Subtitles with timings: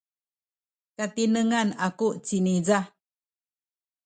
[0.95, 2.79] katinengan aku ciniza.